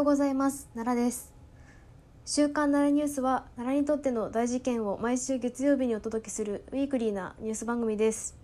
[0.00, 0.66] ようございます。
[0.74, 1.30] 奈良です。
[2.24, 8.34] 週刊奈良ニュースは奈良にとっての大事件を毎週月曜日にお届けするウィークリーなニュース番組です。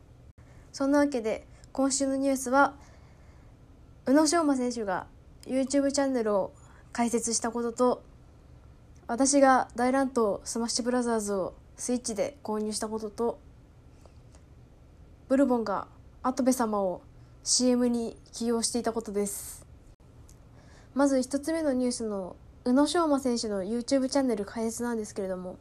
[0.71, 2.74] そんなわけで今週のニュースは
[4.04, 5.06] 宇野昌磨選手が
[5.46, 6.53] YouTube チャンネルを
[6.92, 8.03] 開設したことと
[9.06, 13.38] 私が大乱闘スマッシュブラザーズをスイッチで購入したことと
[15.28, 15.88] ブルボンが
[16.23, 17.00] 跡部様を
[17.45, 19.66] CM に起用していたことです。
[20.96, 25.59] まず1つ目のニュースの宇野昌磨選手の YouTube チャンネル開設なんですけれども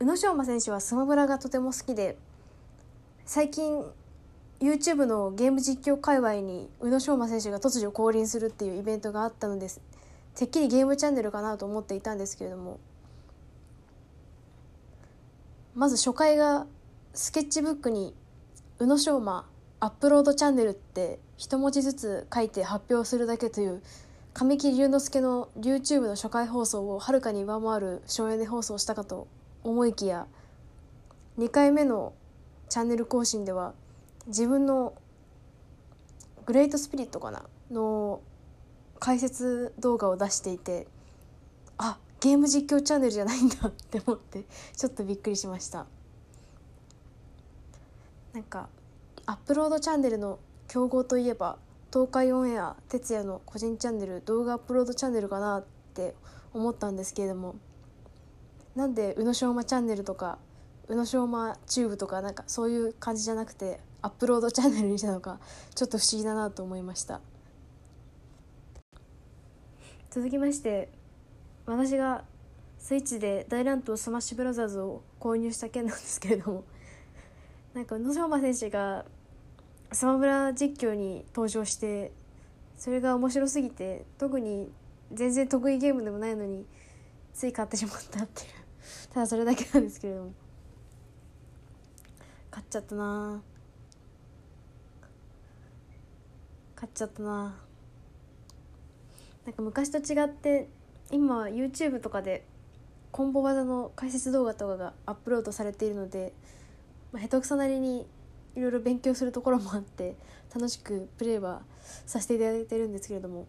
[0.00, 2.16] 宇野昌磨選手はスマブラがとても好きで
[3.26, 3.84] 最近
[4.60, 9.82] YouTube のゲーム実況界隈に宇野昌磨選手が突如降臨するっていうイベントがあったのです。
[10.34, 12.80] てっきりゲームチャンネルかなと思っていたんですけれども
[15.74, 16.66] まず初回が
[17.12, 18.14] スケッチブックに
[18.78, 19.44] 宇野昌磨
[19.80, 23.82] アップロードチャンネルって一文字ずつ書いて発表するだけという
[24.34, 29.28] 神木隆之介の YouTube の初回放送をはるかに上回る省エネ放送したかと
[29.62, 30.26] 思いきや
[31.38, 32.12] 2回目の
[32.68, 33.72] チャンネル更新では
[34.26, 34.94] 自分の
[36.44, 38.20] グレートスピリットかなの
[38.98, 40.88] 解説動画を出していて
[41.76, 44.44] あゲーム実況チャンネルじゃないんだって思って
[44.76, 45.86] ちょっとびっくりしました。
[48.32, 48.68] なんか
[49.28, 51.58] アップロードチャンネルの競合といえば
[51.92, 56.14] 東海オンエア哲也の個人チャンネル動画アップロードチャンネルかなって
[56.54, 57.56] 思ったんですけれども
[58.74, 60.38] なんで宇野昌磨チャンネルとか
[60.88, 65.40] 宇野昌磨チューブとかなんかそういう感じじゃなくてアップロードチャンネルにしたのか
[65.74, 67.20] ちょっと不思議だなと思いました。
[70.08, 70.88] 続きまして
[71.66, 72.24] 私が
[72.78, 76.64] スイッチで大乱闘スマッシュブラザーズを購入した件なんですけれども
[77.74, 79.04] なんか宇野昌磨選手が
[79.92, 82.12] スマブラ実況に登場して
[82.76, 84.70] それが面白すぎて特に
[85.12, 86.66] 全然得意ゲームでもないのに
[87.32, 88.48] つい買ってしまったっていう。
[89.14, 90.32] ただそれだけなんですけれども。
[92.50, 93.42] 買っちゃったな。
[96.74, 97.60] 買っちゃったな。
[99.46, 100.68] なんか昔と違って
[101.10, 102.44] 今 YouTube とかで
[103.12, 106.34] コンボ技の解説動画とかがアップロードされているので、
[107.12, 108.06] まあ、下手くそなりに
[108.56, 110.16] いろいろ勉強するところもあって
[110.54, 111.62] 楽しくプレイは
[112.06, 113.46] させていただいてるんですけれども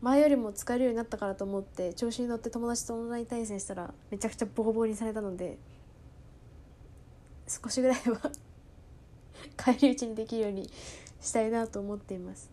[0.00, 5.58] 前よりも使えるようになったからと思って調子に乗って友達とオンライン対戦したらめちゃくちゃボコボコにされたので
[7.46, 8.32] 少しぐらいは
[9.56, 10.70] 返り討ちにできるように
[11.20, 12.50] したいなと思っています。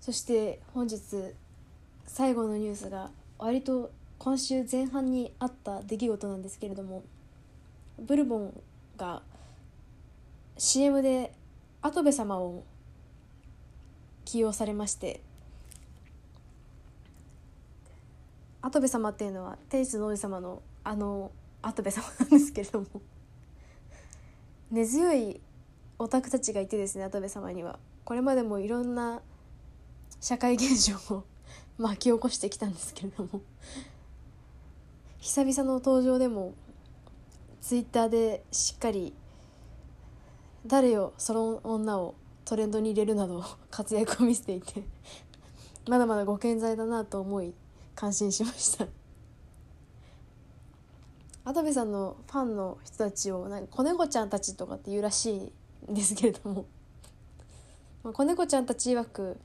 [0.00, 0.98] そして本日
[2.06, 7.04] 最後のニュースが割と今週前半にあった出来事なんですけれども
[8.00, 8.60] ブルボン
[8.96, 9.22] が
[10.56, 11.32] CM で
[11.82, 12.64] 跡部様を
[14.24, 15.20] 起用されまして
[18.62, 21.30] 跡部様っていうのは天使の王子様のあの
[21.62, 22.86] 跡部様なんですけれども
[24.70, 25.40] 根強い
[25.98, 27.78] オタクたちがいてですね跡部様には。
[28.04, 29.20] これまでもいろんな
[30.20, 31.24] 社会現象を
[31.78, 33.40] 巻き起こしてきたんですけれども
[35.18, 36.54] 久々の登場でも
[37.60, 39.14] ツイッターでしっかり
[40.66, 44.84] 「誰よその女」をトレンドに入れるなど 活躍を見せていて
[45.88, 47.54] まだまだご健在だなと思い
[47.94, 48.86] 感心しました。
[51.44, 55.52] 跡部さんのファンの人たちをなんか子猫ちゃんたちとかって言うらし
[55.86, 56.66] いんですけれども、
[58.04, 59.38] まあ、子猫ちゃんたち曰く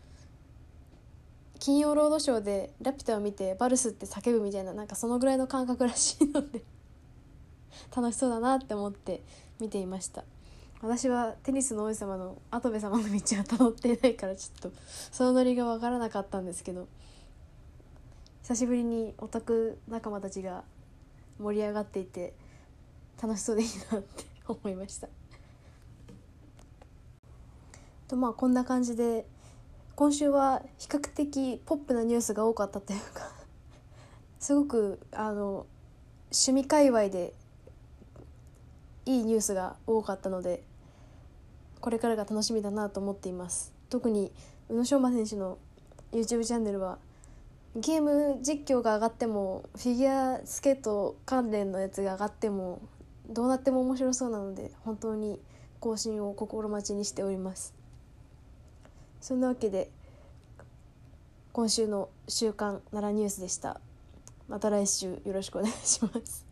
[1.60, 6.64] 金曜ロードショーで「ラピュタ」を見て「バルス」って叫ぶみたいななんかそのぐらいの感覚らしいので
[7.96, 9.24] 楽しそうだなって思って
[9.60, 10.24] 見ていました。
[10.82, 14.78] 私はテニスの王子様の跡部様の道はたどっていないからちょっと
[15.12, 16.88] そのノリが分からなかったんですけど
[18.44, 20.64] 久しぶりにオタク仲間たちが
[21.40, 22.34] 盛り上がっていて
[23.22, 25.08] 楽しそうでいいなって思いました。
[28.08, 29.26] とまあこんな感じで
[29.96, 33.32] 今週は比較的ポップなニュースが多かったというか
[34.40, 35.66] すごくあの
[36.32, 37.34] 趣味界隈で
[39.06, 40.64] いいニュースが多かったので
[41.80, 43.74] これからが楽しみだなと思っています。
[43.90, 44.32] 特に
[44.70, 45.60] 宇野昌磨選手の
[46.12, 46.98] YouTube チャンネルは
[47.76, 52.82] ゲーム実況が上がってもフィギュアスケート関連のやつが上がっても
[53.30, 55.40] どうなっても面白そうなので本当に
[55.80, 57.76] 更新を心待ちにしております。
[59.22, 59.90] そんなわけで
[61.52, 63.80] 今週の「週刊奈良ニュース」でした。
[64.48, 66.46] また来週よろしくお願いします。